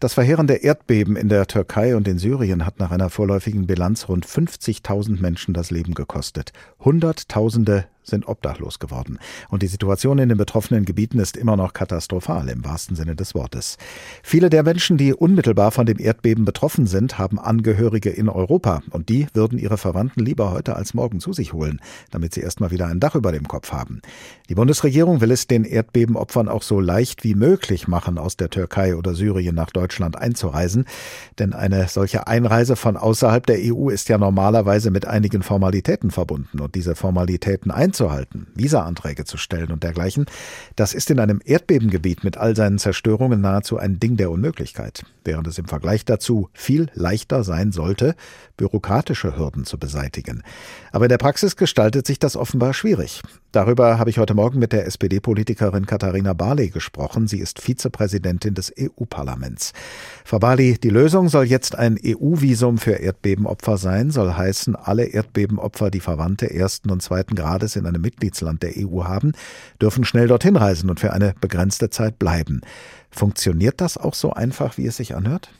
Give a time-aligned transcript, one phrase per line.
[0.00, 4.26] Das verheerende Erdbeben in der Türkei und in Syrien hat nach einer vorläufigen Bilanz rund
[4.26, 6.52] 50.000 Menschen das Leben gekostet.
[6.80, 9.18] Hunderttausende sind obdachlos geworden.
[9.48, 13.34] Und die Situation in den betroffenen Gebieten ist immer noch katastrophal im wahrsten Sinne des
[13.34, 13.78] Wortes.
[14.22, 18.82] Viele der Menschen, die unmittelbar von dem Erdbeben betroffen sind, haben Angehörige in Europa.
[18.90, 22.70] Und die würden ihre Verwandten lieber heute als morgen zu sich holen, damit sie erstmal
[22.70, 24.02] wieder ein Dach über dem Kopf haben.
[24.48, 28.96] Die Bundesregierung will es den Erdbebenopfern auch so leicht wie möglich machen, aus der Türkei
[28.96, 30.86] oder Syrien nach Deutschland einzureisen.
[31.38, 36.60] Denn eine solche Einreise von außerhalb der EU ist ja normalerweise mit einigen Formalitäten verbunden.
[36.60, 40.24] Und diese Formalitäten einzuhalten, einzuhalten, Visa-Anträge zu stellen und dergleichen,
[40.76, 45.46] das ist in einem Erdbebengebiet mit all seinen Zerstörungen nahezu ein Ding der Unmöglichkeit, während
[45.46, 48.14] es im Vergleich dazu viel leichter sein sollte,
[48.56, 50.42] bürokratische Hürden zu beseitigen.
[50.90, 53.20] Aber in der Praxis gestaltet sich das offenbar schwierig.
[53.52, 57.28] Darüber habe ich heute Morgen mit der SPD-Politikerin Katharina Barley gesprochen.
[57.28, 59.74] Sie ist Vizepräsidentin des EU-Parlaments.
[60.24, 65.90] Frau Barley, die Lösung soll jetzt ein EU-Visum für Erdbebenopfer sein, soll heißen, alle Erdbebenopfer,
[65.90, 69.32] die Verwandte ersten und zweiten Grades in einem Mitgliedsland der EU haben,
[69.82, 72.62] dürfen schnell dorthin reisen und für eine begrenzte Zeit bleiben.
[73.10, 75.50] Funktioniert das auch so einfach, wie es sich anhört?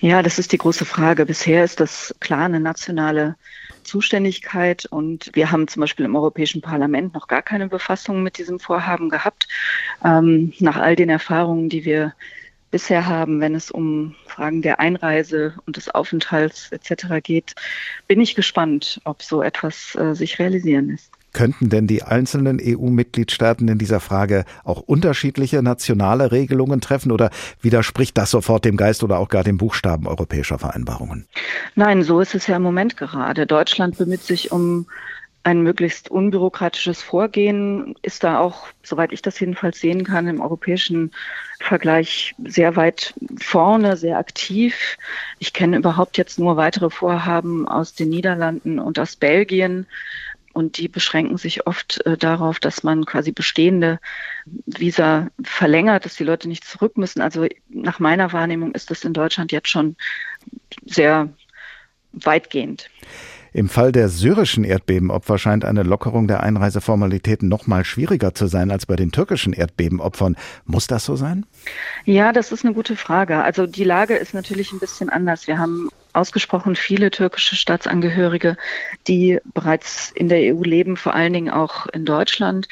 [0.00, 1.24] Ja, das ist die große Frage.
[1.26, 3.36] Bisher ist das klar eine nationale
[3.82, 8.58] Zuständigkeit und wir haben zum Beispiel im Europäischen Parlament noch gar keine Befassung mit diesem
[8.60, 9.48] Vorhaben gehabt.
[10.04, 12.14] Ähm, nach all den Erfahrungen, die wir
[12.70, 17.22] bisher haben, wenn es um Fragen der Einreise und des Aufenthalts etc.
[17.22, 17.54] geht,
[18.06, 21.15] bin ich gespannt, ob so etwas äh, sich realisieren lässt.
[21.36, 27.28] Könnten denn die einzelnen EU-Mitgliedstaaten in dieser Frage auch unterschiedliche nationale Regelungen treffen oder
[27.60, 31.28] widerspricht das sofort dem Geist oder auch gar dem Buchstaben europäischer Vereinbarungen?
[31.74, 33.46] Nein, so ist es ja im Moment gerade.
[33.46, 34.86] Deutschland bemüht sich um
[35.42, 41.12] ein möglichst unbürokratisches Vorgehen, ist da auch, soweit ich das jedenfalls sehen kann, im europäischen
[41.60, 44.96] Vergleich sehr weit vorne, sehr aktiv.
[45.38, 49.86] Ich kenne überhaupt jetzt nur weitere Vorhaben aus den Niederlanden und aus Belgien.
[50.56, 54.00] Und die beschränken sich oft äh, darauf, dass man quasi bestehende
[54.64, 57.20] Visa verlängert, dass die Leute nicht zurück müssen.
[57.20, 59.96] Also nach meiner Wahrnehmung ist das in Deutschland jetzt schon
[60.86, 61.28] sehr
[62.12, 62.88] weitgehend.
[63.56, 68.70] Im Fall der syrischen Erdbebenopfer scheint eine Lockerung der Einreiseformalitäten noch mal schwieriger zu sein
[68.70, 70.36] als bei den türkischen Erdbebenopfern.
[70.66, 71.46] Muss das so sein?
[72.04, 73.42] Ja, das ist eine gute Frage.
[73.42, 75.46] Also die Lage ist natürlich ein bisschen anders.
[75.46, 78.58] Wir haben ausgesprochen viele türkische Staatsangehörige,
[79.08, 82.68] die bereits in der EU leben, vor allen Dingen auch in Deutschland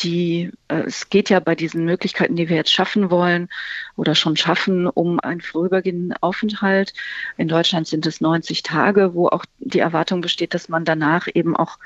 [0.00, 3.48] die, äh, es geht ja bei diesen Möglichkeiten, die wir jetzt schaffen wollen
[3.96, 6.92] oder schon schaffen, um einen vorübergehenden Aufenthalt.
[7.36, 11.56] In Deutschland sind es 90 Tage, wo auch die Erwartung besteht, dass man danach eben
[11.56, 11.78] auch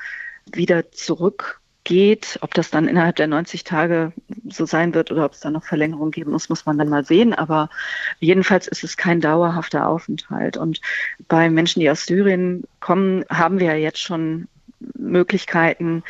[0.53, 2.39] wieder zurückgeht.
[2.41, 4.13] Ob das dann innerhalb der 90 Tage
[4.49, 7.05] so sein wird oder ob es da noch Verlängerung geben muss, muss man dann mal
[7.05, 7.35] sehen.
[7.35, 7.69] Aber
[8.21, 10.57] jedenfalls ist es kein dauerhafter Aufenthalt.
[10.57, 10.81] Und
[11.29, 14.49] bei Menschen, die aus Syrien kommen, haben wir ja jetzt schon
[14.95, 16.05] Möglichkeiten,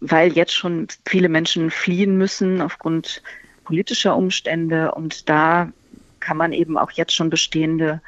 [0.00, 3.22] weil jetzt schon viele Menschen fliehen müssen aufgrund
[3.64, 5.72] politischer Umstände und da
[6.20, 8.00] kann man eben auch jetzt schon bestehende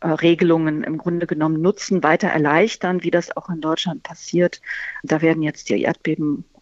[0.00, 4.60] äh, Regelungen im Grunde genommen nutzen, weiter erleichtern, wie das auch in Deutschland passiert.
[5.02, 5.82] Da werden jetzt die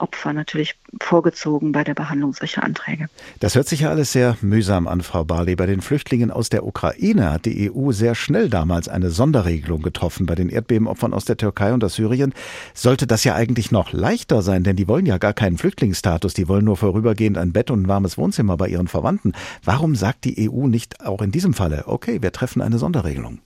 [0.02, 3.08] Erdbebenopfer natürlich vorgezogen bei der Behandlung solcher Anträge.
[3.40, 5.56] Das hört sich ja alles sehr mühsam an, Frau Barley.
[5.56, 10.26] Bei den Flüchtlingen aus der Ukraine hat die EU sehr schnell damals eine Sonderregelung getroffen.
[10.26, 12.34] Bei den Erdbebenopfern aus der Türkei und aus Syrien
[12.74, 16.34] sollte das ja eigentlich noch leichter sein, denn die wollen ja gar keinen Flüchtlingsstatus.
[16.34, 19.32] Die wollen nur vorübergehend ein Bett und ein warmes Wohnzimmer bei ihren Verwandten.
[19.64, 23.38] Warum sagt die EU nicht auch in diesem Falle, okay, wir treffen eine Sonderregelung?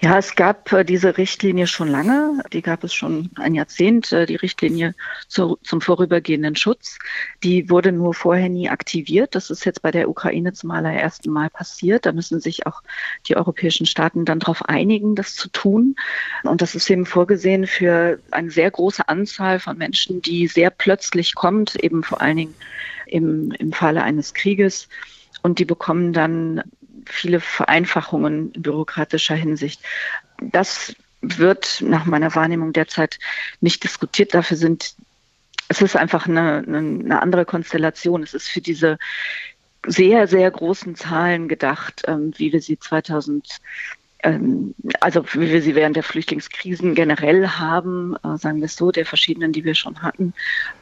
[0.00, 2.42] Ja, es gab äh, diese Richtlinie schon lange.
[2.52, 4.94] Die gab es schon ein Jahrzehnt, äh, die Richtlinie
[5.28, 6.98] zu, zum vorübergehenden Schutz.
[7.42, 9.34] Die wurde nur vorher nie aktiviert.
[9.34, 12.06] Das ist jetzt bei der Ukraine zum allerersten Mal passiert.
[12.06, 12.82] Da müssen sich auch
[13.26, 15.96] die europäischen Staaten dann darauf einigen, das zu tun.
[16.44, 21.34] Und das ist eben vorgesehen für eine sehr große Anzahl von Menschen, die sehr plötzlich
[21.34, 22.54] kommt, eben vor allen Dingen
[23.06, 24.88] im, im Falle eines Krieges.
[25.42, 26.62] Und die bekommen dann
[27.06, 29.80] viele Vereinfachungen in bürokratischer Hinsicht.
[30.40, 33.18] Das wird nach meiner Wahrnehmung derzeit
[33.60, 34.34] nicht diskutiert.
[34.34, 34.94] Dafür sind,
[35.68, 38.22] es ist einfach eine, eine andere Konstellation.
[38.22, 38.98] Es ist für diese
[39.86, 44.01] sehr, sehr großen Zahlen gedacht, ähm, wie wir sie 2000 ähm,
[45.00, 49.04] also wie wir sie während der Flüchtlingskrisen generell haben, äh, sagen wir es so, der
[49.04, 50.32] verschiedenen, die wir schon hatten,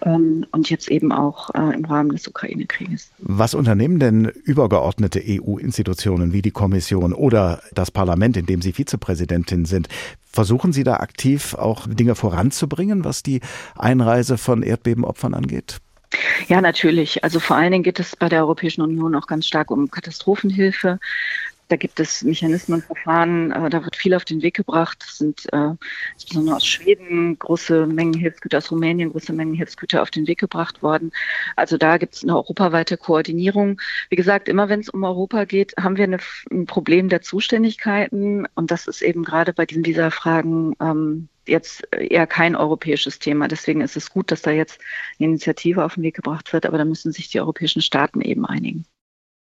[0.05, 3.11] ähm, und jetzt eben auch äh, im Rahmen des Ukraine-Krieges.
[3.19, 9.65] Was unternehmen denn übergeordnete EU-Institutionen wie die Kommission oder das Parlament, in dem Sie Vizepräsidentin
[9.65, 9.89] sind?
[10.33, 13.41] Versuchen Sie da aktiv auch Dinge voranzubringen, was die
[13.75, 15.81] Einreise von Erdbebenopfern angeht?
[16.49, 17.23] Ja, natürlich.
[17.23, 20.99] Also vor allen Dingen geht es bei der Europäischen Union auch ganz stark um Katastrophenhilfe.
[21.71, 25.05] Da gibt es Mechanismen, Verfahren, äh, da wird viel auf den Weg gebracht.
[25.07, 25.75] Es sind äh,
[26.15, 30.83] insbesondere aus Schweden große Mengen Hilfsgüter, aus Rumänien große Mengen Hilfsgüter auf den Weg gebracht
[30.83, 31.13] worden.
[31.55, 33.81] Also da gibt es eine europaweite Koordinierung.
[34.09, 36.19] Wie gesagt, immer wenn es um Europa geht, haben wir eine,
[36.51, 38.49] ein Problem der Zuständigkeiten.
[38.57, 43.47] Und das ist eben gerade bei diesen Visafragen ähm, jetzt eher kein europäisches Thema.
[43.47, 44.81] Deswegen ist es gut, dass da jetzt
[45.21, 48.45] eine Initiative auf den Weg gebracht wird, aber da müssen sich die europäischen Staaten eben
[48.45, 48.87] einigen.